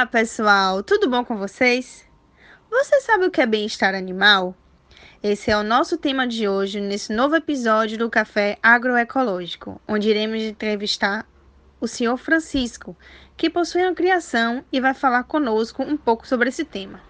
[0.00, 2.06] Olá pessoal, tudo bom com vocês?
[2.70, 4.54] Você sabe o que é bem-estar animal?
[5.20, 10.40] Esse é o nosso tema de hoje nesse novo episódio do Café Agroecológico, onde iremos
[10.40, 11.26] entrevistar
[11.80, 12.96] o senhor Francisco,
[13.36, 17.07] que possui uma criação e vai falar conosco um pouco sobre esse tema.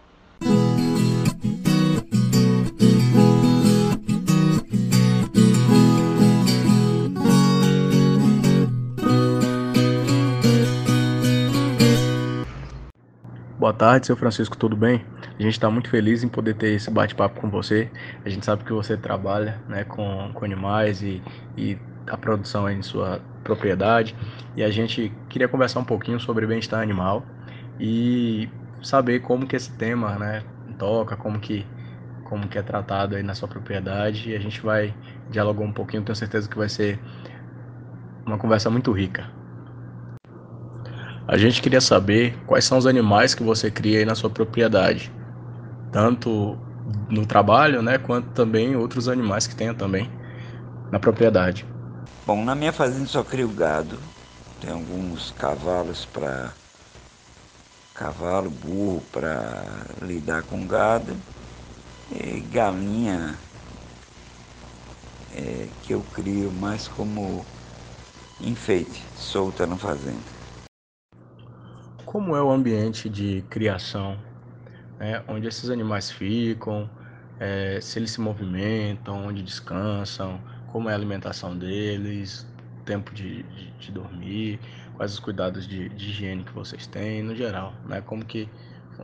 [13.68, 15.04] Boa tarde, seu Francisco, tudo bem?
[15.38, 17.90] A gente está muito feliz em poder ter esse bate-papo com você.
[18.24, 21.22] A gente sabe que você trabalha né, com, com animais e,
[21.54, 24.16] e a produção em sua propriedade.
[24.56, 27.26] E a gente queria conversar um pouquinho sobre bem-estar animal
[27.78, 28.48] e
[28.82, 30.42] saber como que esse tema né,
[30.78, 31.66] toca, como que,
[32.24, 34.30] como que é tratado aí na sua propriedade.
[34.30, 34.94] E a gente vai
[35.30, 36.98] dialogar um pouquinho, tenho certeza que vai ser
[38.24, 39.37] uma conversa muito rica.
[41.28, 45.12] A gente queria saber quais são os animais que você cria aí na sua propriedade,
[45.90, 46.58] tanto
[47.10, 50.10] no trabalho, né, quanto também outros animais que tenha também
[50.92, 51.66] na propriedade.
[52.24, 54.14] Bom, na minha fazenda só crio gado.
[54.60, 56.56] Tem alguns cavalos para
[57.94, 61.22] cavalo, burro para lidar com gado
[62.10, 63.40] e galinha
[65.28, 67.46] é, que eu crio mais como
[68.40, 70.37] enfeite, solta na fazenda
[72.08, 74.18] como é o ambiente de criação,
[74.98, 75.22] né?
[75.28, 76.88] onde esses animais ficam,
[77.38, 80.40] é, se eles se movimentam, onde descansam,
[80.72, 82.46] como é a alimentação deles,
[82.86, 84.58] tempo de, de, de dormir,
[84.96, 88.00] quais os cuidados de, de, higiene que vocês têm, no geral, né?
[88.00, 88.48] Como que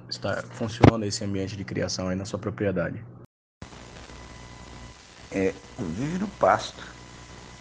[0.08, 3.04] está, funciona esse ambiente de criação aí na sua propriedade?
[5.30, 6.96] É, vive no pasto,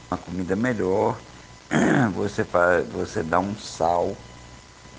[0.09, 1.22] uma comida melhor,
[2.16, 4.32] você, faz, você dá um sal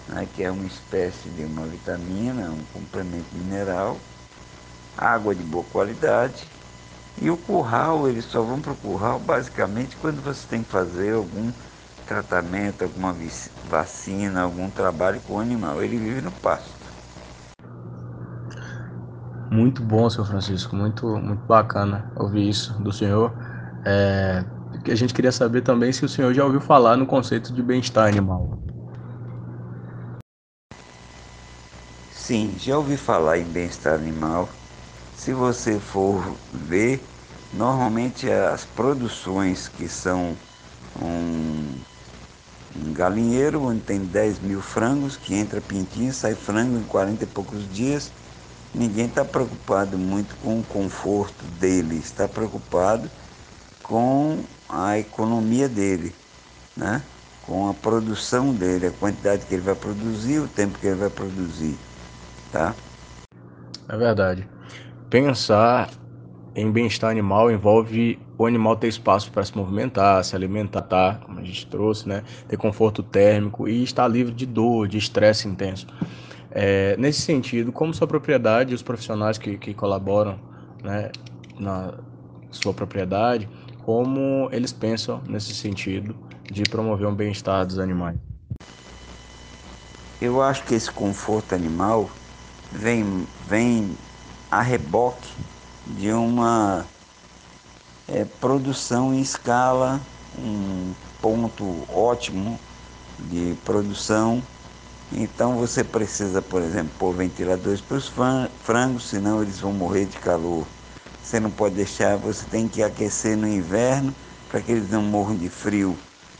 [0.06, 4.00] né, que é uma espécie de uma vitamina, um complemento mineral,
[4.96, 6.52] água de boa qualidade.
[7.16, 11.14] E o curral, eles só vão para o curral basicamente quando você tem que fazer
[11.14, 11.52] algum
[12.04, 13.16] tratamento, alguma
[13.62, 15.82] vacina, algum trabalho com o animal.
[15.82, 16.94] Ele vive no pasto.
[19.50, 23.36] Muito bom, seu Francisco, muito, muito bacana ouvir isso do senhor.
[23.84, 24.40] É,
[24.90, 28.08] a gente queria saber também se o senhor já ouviu falar no conceito de bem-estar
[28.08, 28.58] animal.
[32.26, 34.58] Sim, já ouvi falar em bem-estar animal.
[35.12, 37.14] Se você for ver,
[37.52, 40.40] normalmente as produções que são
[40.96, 41.84] um,
[42.74, 47.26] um galinheiro onde tem 10 mil frangos, que entra pintinho, sai frango em 40 e
[47.26, 48.14] poucos dias,
[48.74, 53.10] ninguém está preocupado muito com o conforto dele, está preocupado
[53.82, 56.20] com a economia dele,
[56.76, 57.10] né?
[57.40, 61.10] com a produção dele, a quantidade que ele vai produzir, o tempo que ele vai
[61.10, 61.84] produzir
[62.50, 62.76] tá?
[63.88, 64.48] É verdade.
[65.10, 65.90] Pensar
[66.54, 71.20] em bem-estar animal envolve o animal ter espaço para se movimentar, se alimentar, tá?
[71.24, 72.22] como a gente trouxe, né?
[72.48, 75.86] Ter conforto térmico e estar livre de dor, de estresse intenso.
[76.50, 80.38] É, nesse sentido, como sua propriedade e os profissionais que, que colaboram
[80.82, 81.10] né,
[81.58, 81.94] na
[82.50, 83.48] sua propriedade,
[83.84, 86.16] como eles pensam nesse sentido
[86.50, 88.16] de promover um bem-estar dos animais?
[90.20, 92.10] Eu acho que esse conforto animal
[92.74, 93.96] vem, vem
[94.50, 95.28] a reboque
[95.86, 96.84] de uma
[98.08, 100.00] é, produção em escala,
[100.38, 100.92] um
[101.22, 102.58] ponto ótimo
[103.18, 104.42] de produção.
[105.12, 108.12] Então você precisa, por exemplo, pôr ventiladores para os
[108.62, 110.66] frangos, senão eles vão morrer de calor.
[111.22, 114.14] Você não pode deixar, você tem que aquecer no inverno
[114.50, 115.96] para que eles não morram de frio.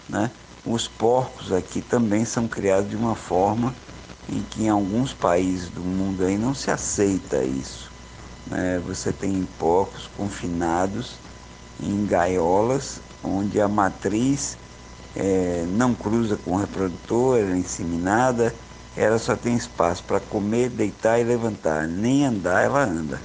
[0.08, 0.30] Né?
[0.66, 3.74] Os porcos aqui também são criados de uma forma
[4.28, 7.90] em que em alguns países do mundo aí não se aceita isso.
[8.46, 8.80] Né?
[8.86, 11.16] Você tem porcos confinados
[11.82, 14.56] em gaiolas, onde a matriz
[15.16, 18.54] é, não cruza com o reprodutor, ela é inseminada,
[18.96, 23.20] ela só tem espaço para comer, deitar e levantar, nem andar ela anda.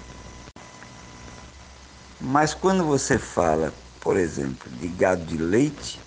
[2.20, 6.00] Mas quando você fala, por exemplo, de gado de leite,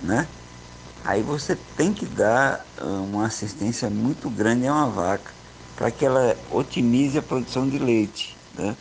[0.00, 0.26] né?
[1.08, 5.34] Aí você tem que dar ah, uma assistência muito grande a uma vaca
[5.74, 8.38] para que ela otimize a produção de leite.
[8.52, 8.76] Né?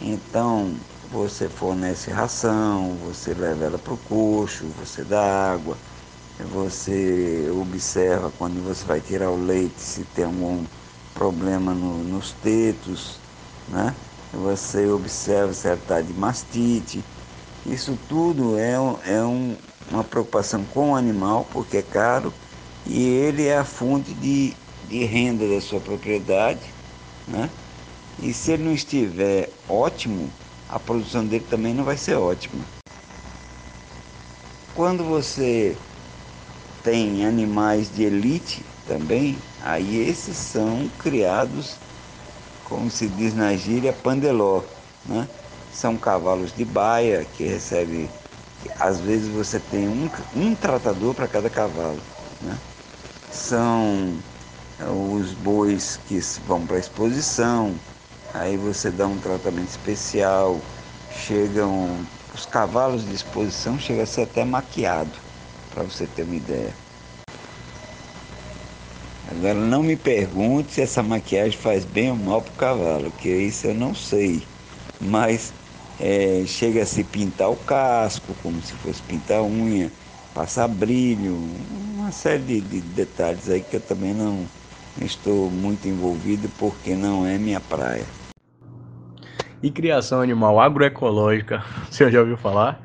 [0.00, 5.82] Então você fornece ração, você leva ela para o coxo, você dá água,
[6.38, 10.68] você observa quando você vai tirar o leite se tem algum
[11.14, 13.24] problema no, nos tetos,
[13.68, 13.96] né?
[14.32, 17.10] você observa se ela está de mastite.
[17.64, 19.58] Isso tudo é, é um,
[19.90, 22.32] uma preocupação com o animal, porque é caro,
[22.86, 24.54] e ele é a fonte de,
[24.88, 26.74] de renda da sua propriedade,
[27.26, 27.50] né?
[28.18, 30.30] E se ele não estiver ótimo,
[30.68, 32.64] a produção dele também não vai ser ótima.
[34.74, 35.76] Quando você
[36.82, 41.76] tem animais de elite também, aí esses são criados,
[42.64, 44.62] como se diz na gíria, pandeló,
[45.04, 45.28] né?
[45.72, 48.08] São cavalos de baia que recebem,
[48.78, 52.06] às vezes você tem um, um tratador para cada cavalo,
[52.40, 52.62] né?
[53.30, 54.24] São
[54.78, 57.84] os bois que vão para a exposição,
[58.32, 60.68] aí você dá um tratamento especial,
[61.08, 65.20] chegam os cavalos de exposição chega a ser até maquiado,
[65.70, 66.80] para você ter uma ideia.
[69.22, 73.28] Agora não me pergunte se essa maquiagem faz bem ou mal para o cavalo, que
[73.28, 74.50] isso eu não sei.
[74.98, 75.54] Mas
[76.00, 79.94] é, chega a se pintar o casco, como se fosse pintar a unha,
[80.32, 84.50] passar brilho, uma série de, de detalhes aí que eu também não
[84.96, 88.14] estou muito envolvido porque não é minha praia.
[89.62, 92.82] E criação animal agroecológica, você já ouviu falar?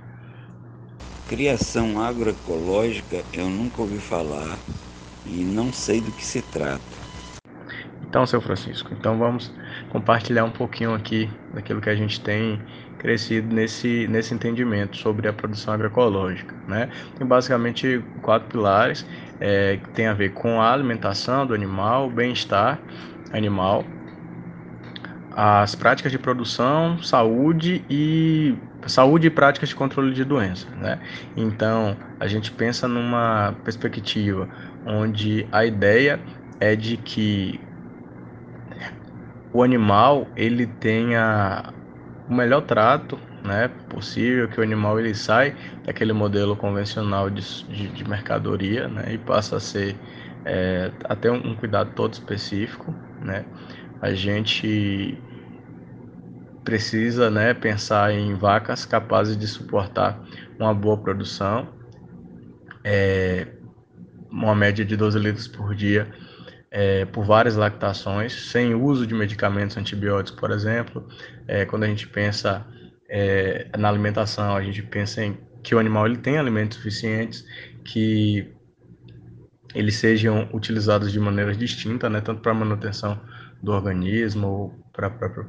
[1.27, 4.63] Criação agroecológica eu nunca ouvi falar
[5.25, 6.97] e não sei do que se trata.
[8.01, 9.53] Então, seu Francisco, então vamos
[9.89, 12.63] compartilhar um pouquinho aqui daquilo que a gente tem
[13.05, 16.55] crescido nesse, nesse entendimento sobre a produção agroecológica.
[16.67, 16.89] Né?
[17.15, 19.05] Tem basicamente quatro pilares
[19.39, 22.79] é, que tem a ver com a alimentação do animal, bem-estar
[23.31, 23.85] animal,
[25.29, 28.55] as práticas de produção, saúde e
[28.87, 30.99] saúde e práticas de controle de doenças, né?
[31.35, 34.47] Então, a gente pensa numa perspectiva
[34.85, 36.19] onde a ideia
[36.59, 37.59] é de que
[39.51, 41.73] o animal ele tenha
[42.27, 45.55] o melhor trato né, possível, que o animal ele sai
[45.85, 49.95] daquele modelo convencional de, de, de mercadoria né, e passa a ser
[50.43, 52.93] é, até um, cuidado todo específico.
[53.21, 53.45] Né?
[54.01, 55.17] A gente
[56.63, 60.19] precisa né, pensar em vacas capazes de suportar
[60.59, 61.67] uma boa produção,
[62.83, 63.47] é,
[64.31, 66.11] uma média de 12 litros por dia
[66.77, 71.07] é, por várias lactações, sem uso de medicamentos antibióticos, por exemplo.
[71.47, 72.65] É, quando a gente pensa
[73.09, 77.45] é, na alimentação, a gente pensa em que o animal ele tem alimentos suficientes,
[77.83, 78.53] que
[79.73, 83.19] eles sejam utilizados de maneiras distintas, né, tanto para manutenção
[83.61, 85.43] do organismo, para a própria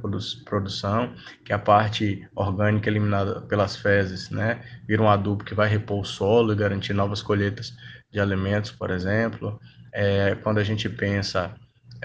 [0.44, 1.14] produção,
[1.44, 6.04] que a parte orgânica eliminada pelas fezes, né, vira um adubo que vai repor o
[6.04, 7.72] solo e garantir novas colheitas
[8.10, 9.60] de alimentos, por exemplo.
[9.92, 11.54] É, quando a gente pensa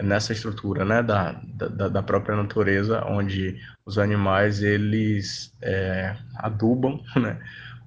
[0.02, 7.40] nessa estrutura né, da, da, da, própria natureza, onde os animais eles é, adubam né,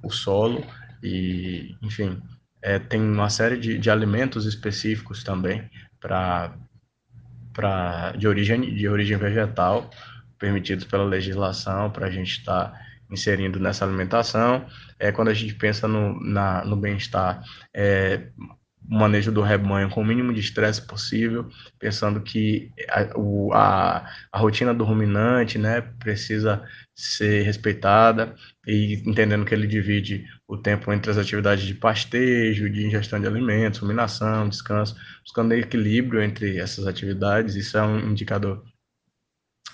[0.02, 0.64] o solo
[1.02, 2.20] e, enfim,
[2.62, 5.68] é, tem uma série de, de alimentos específicos também
[6.00, 6.52] para
[8.18, 9.88] de origem de origem vegetal
[10.38, 12.80] permitidos pela legislação para a gente estar tá
[13.10, 14.66] inserindo nessa alimentação.
[14.98, 17.42] É quando a gente pensa no, na, no bem-estar,
[17.72, 18.28] é,
[18.90, 21.48] o manejo do rebanho com o mínimo de estresse possível,
[21.78, 26.62] pensando que a, o, a, a rotina do ruminante né, precisa
[26.94, 28.34] ser respeitada
[28.66, 33.26] e entendendo que ele divide o tempo entre as atividades de pastejo, de ingestão de
[33.26, 38.62] alimentos, ruminação, descanso, buscando equilíbrio entre essas atividades, isso é um indicador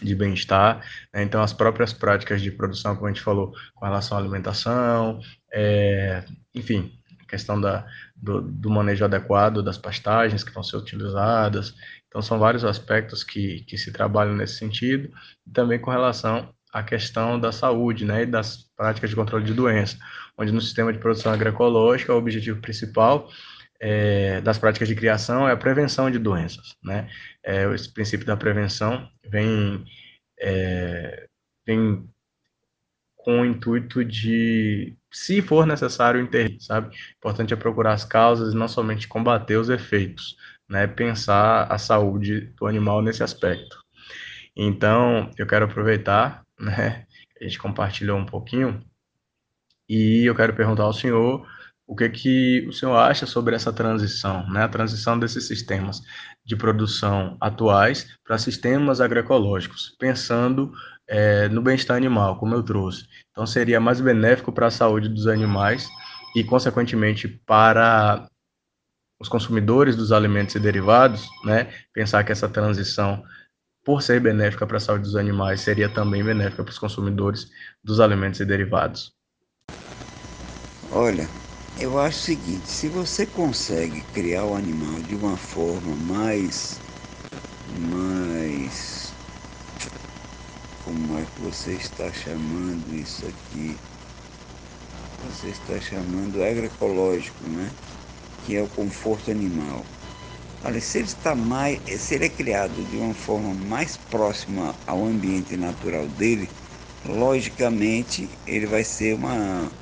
[0.03, 0.81] de bem-estar.
[1.13, 1.23] Né?
[1.23, 5.21] Então, as próprias práticas de produção, como a gente falou, com relação à alimentação,
[5.53, 6.25] é,
[6.55, 7.00] enfim,
[7.31, 11.75] questão da, do, do, manejo adequado das pastagens que vão ser utilizadas.
[12.09, 15.09] Então, são vários aspectos que, que se trabalham nesse sentido,
[15.55, 19.97] também com relação à questão da saúde né, e das práticas de controle de doença,
[20.37, 23.29] onde no sistema de produção agroecológica o objetivo principal
[23.81, 26.77] é, das práticas de criação é a prevenção de doenças.
[26.83, 27.09] Né?
[27.45, 29.85] É, esse princípio da prevenção vem,
[30.39, 31.29] é,
[31.65, 32.05] vem
[33.17, 36.97] com o intuito de se for necessário, intervir, sabe?
[37.17, 40.37] Importante é procurar as causas e não somente combater os efeitos,
[40.69, 40.87] né?
[40.87, 43.79] Pensar a saúde do animal nesse aspecto.
[44.57, 47.07] Então, eu quero aproveitar, né?
[47.41, 48.85] A gente compartilhou um pouquinho
[49.89, 51.47] e eu quero perguntar ao senhor
[51.87, 54.63] o que que o senhor acha sobre essa transição, né?
[54.63, 56.01] A transição desses sistemas
[56.45, 60.73] de produção atuais para sistemas agroecológicos, pensando
[61.11, 63.07] é, no bem-estar animal, como eu trouxe.
[63.33, 65.89] Então, seria mais benéfico para a saúde dos animais
[66.37, 68.29] e, consequentemente, para
[69.21, 71.73] os consumidores dos alimentos e derivados, né?
[71.93, 73.23] Pensar que essa transição,
[73.85, 77.49] por ser benéfica para a saúde dos animais, seria também benéfica para os consumidores
[77.85, 79.13] dos alimentos e derivados.
[80.91, 81.33] Olha,
[81.77, 86.83] Eu acho o seguinte, se você consegue criar o animal de uma forma mais.
[87.67, 89.10] mais.
[90.91, 93.81] Como é que você está chamando isso aqui?
[95.23, 97.71] Você está chamando agroecológico, né?
[98.43, 99.87] Que é o conforto animal.
[100.65, 101.81] Olha, se ele está mais.
[102.03, 106.51] Se ele é criado de uma forma mais próxima ao ambiente natural dele,
[107.05, 109.73] logicamente ele vai ser uma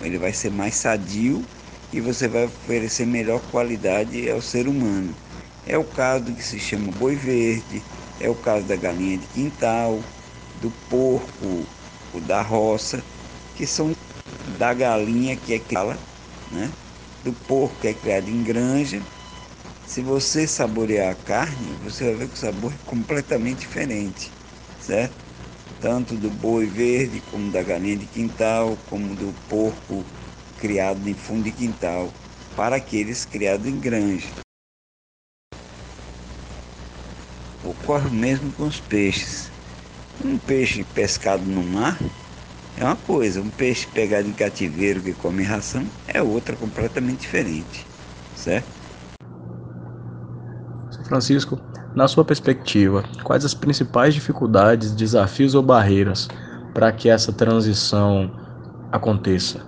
[0.00, 1.48] ele vai ser mais sadio
[1.92, 5.16] e você vai oferecer melhor qualidade ao ser humano.
[5.62, 7.86] É o caso do que se chama boi verde,
[8.18, 10.13] é o caso da galinha de quintal,
[10.64, 11.74] do porco,
[12.12, 13.06] o da roça,
[13.54, 13.92] que são
[14.46, 16.02] da galinha que é criada,
[16.50, 16.78] né?
[17.22, 19.06] do porco que é criado em granja.
[19.84, 24.36] Se você saborear a carne, você vai ver que o sabor é completamente diferente,
[24.78, 25.24] certo?
[25.78, 30.10] tanto do boi verde, como da galinha de quintal, como do porco
[30.56, 32.20] criado em fundo de quintal,
[32.54, 34.34] para aqueles criados em granja.
[37.60, 39.53] Ocorre o mesmo com os peixes.
[40.18, 41.98] Um peixe pescado no mar
[42.76, 47.90] é uma coisa, um peixe pegado em cativeiro que come ração é outra completamente diferente,
[48.34, 48.88] certo?
[51.06, 51.60] Francisco,
[51.94, 56.28] na sua perspectiva, quais as principais dificuldades, desafios ou barreiras
[56.72, 58.32] para que essa transição
[58.90, 59.66] aconteça?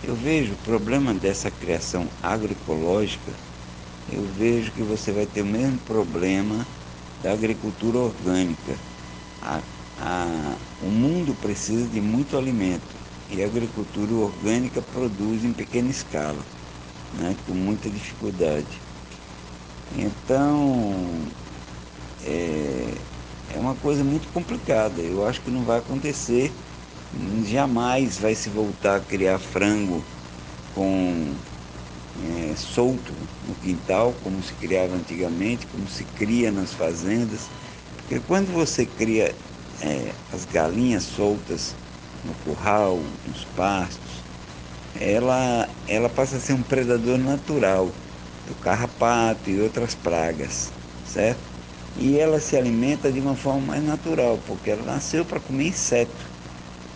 [0.00, 3.40] Eu vejo o problema dessa criação agroecológica,
[4.06, 6.68] eu vejo que você vai ter o mesmo problema
[7.24, 8.76] da agricultura orgânica.
[9.40, 9.58] A,
[9.98, 12.82] a, o mundo precisa de muito alimento
[13.30, 16.44] e a agricultura orgânica produz em pequena escala,
[17.18, 18.82] né, com muita dificuldade.
[19.96, 21.32] Então,
[22.26, 22.94] é,
[23.54, 25.00] é uma coisa muito complicada.
[25.00, 26.52] Eu acho que não vai acontecer.
[27.46, 30.04] Jamais vai se voltar a criar frango
[30.74, 31.32] com
[32.16, 37.52] é, solto no quintal, como se criava antigamente, como se cria nas fazendas.
[37.92, 39.40] Porque quando você cria
[39.80, 41.78] é, as galinhas soltas
[42.22, 44.26] no curral, nos pastos,
[44.92, 48.00] ela, ela passa a ser um predador natural
[48.44, 51.50] do carrapato e outras pragas, certo?
[51.94, 56.32] E ela se alimenta de uma forma mais natural, porque ela nasceu para comer inseto,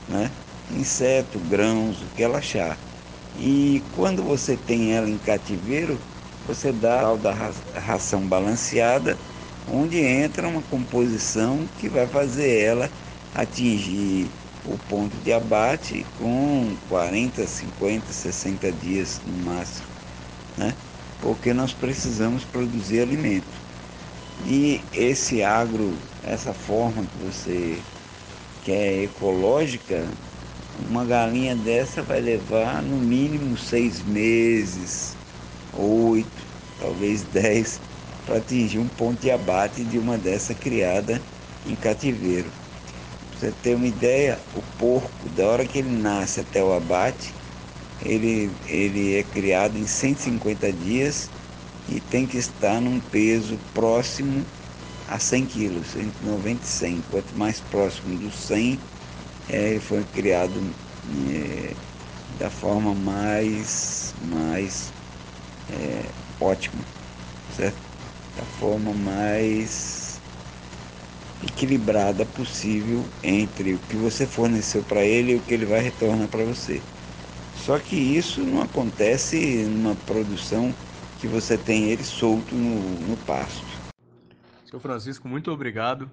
[0.07, 0.39] né?
[0.69, 2.88] Inseto, grãos, o que ela achar.
[3.40, 6.00] E quando você tem ela em cativeiro,
[6.45, 7.33] você dá da
[7.75, 9.16] ração balanceada,
[9.64, 12.90] onde entra uma composição que vai fazer ela
[13.33, 14.33] atingir
[14.64, 19.88] o ponto de abate com 40, 50, 60 dias no máximo,
[20.57, 20.75] né?
[21.21, 23.62] porque nós precisamos produzir alimento.
[24.37, 27.85] E esse agro, essa forma que você
[28.61, 30.18] quer ecológica,
[30.79, 35.19] uma galinha dessa vai levar no mínimo seis meses,
[35.73, 37.83] oito, talvez dez,
[38.25, 41.29] para atingir um ponto de abate de uma dessa criada
[41.65, 42.55] em cativeiro.
[43.31, 47.37] Pra você ter uma ideia, o porco, da hora que ele nasce até o abate,
[47.99, 51.33] ele, ele é criado em 150 dias
[51.87, 54.53] e tem que estar num peso próximo
[55.07, 57.03] a 100 quilos, 190 e 100.
[57.03, 58.87] Quanto mais próximo do 100,
[59.49, 60.76] é, foi criado
[61.31, 61.81] é,
[62.28, 64.95] da forma mais, mais
[65.69, 66.90] é, ótima,
[67.49, 67.85] certo?
[68.35, 70.25] Da forma mais
[71.40, 76.28] equilibrada possível entre o que você forneceu para ele e o que ele vai retornar
[76.28, 76.88] para você.
[77.52, 80.78] Só que isso não acontece numa produção
[81.17, 83.83] que você tem ele solto no, no pasto.
[84.64, 86.11] Seu Francisco, muito obrigado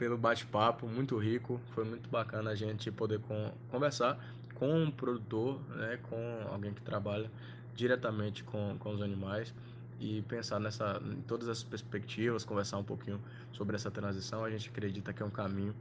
[0.00, 1.60] pelo bate-papo, muito rico.
[1.74, 4.18] Foi muito bacana a gente poder com, conversar
[4.54, 6.16] com um produtor, né, com
[6.50, 7.30] alguém que trabalha
[7.74, 9.54] diretamente com, com os animais
[10.00, 13.20] e pensar nessa, em todas as perspectivas, conversar um pouquinho
[13.52, 14.42] sobre essa transição.
[14.42, 15.74] A gente acredita que é um caminho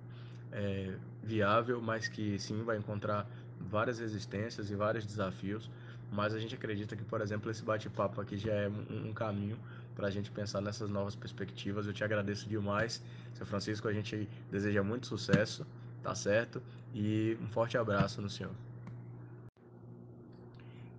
[0.52, 3.26] é, viável, mas que sim vai encontrar
[3.58, 5.72] várias resistências e vários desafios,
[6.12, 9.58] mas a gente acredita que, por exemplo, esse bate-papo aqui já é um, um caminho
[10.00, 11.86] para a gente pensar nessas novas perspectivas.
[11.86, 13.04] Eu te agradeço demais,
[13.34, 13.86] seu Francisco.
[13.86, 15.68] A gente deseja muito sucesso,
[16.02, 16.64] tá certo?
[16.96, 18.54] E um forte abraço no senhor.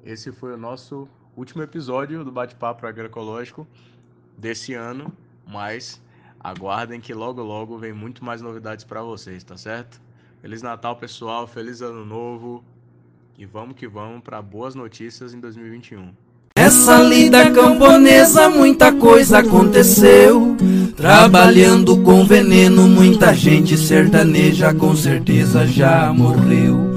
[0.04, 3.66] Esse foi o nosso último episódio do Bate-Papo Agroecológico
[4.36, 5.10] desse ano,
[5.46, 5.98] mas
[6.38, 9.98] aguardem que logo logo vem muito mais novidades para vocês, tá certo?
[10.42, 11.46] Feliz Natal, pessoal.
[11.46, 12.62] Feliz Ano Novo.
[13.38, 16.29] E vamos que vamos para boas notícias em 2021.
[16.70, 20.56] Essa lida camponesa, muita coisa aconteceu.
[20.96, 26.89] Trabalhando com veneno, muita gente sertaneja com certeza já morreu.